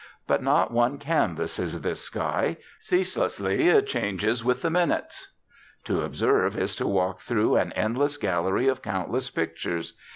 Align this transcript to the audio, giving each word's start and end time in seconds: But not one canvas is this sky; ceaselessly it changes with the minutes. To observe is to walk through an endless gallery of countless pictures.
But 0.25 0.41
not 0.41 0.71
one 0.71 0.97
canvas 0.97 1.59
is 1.59 1.81
this 1.81 2.01
sky; 2.01 2.57
ceaselessly 2.79 3.67
it 3.67 3.85
changes 3.85 4.43
with 4.43 4.63
the 4.63 4.71
minutes. 4.71 5.35
To 5.83 6.01
observe 6.01 6.57
is 6.57 6.75
to 6.77 6.87
walk 6.87 7.19
through 7.19 7.57
an 7.57 7.71
endless 7.73 8.17
gallery 8.17 8.67
of 8.67 8.81
countless 8.81 9.29
pictures. 9.29 9.93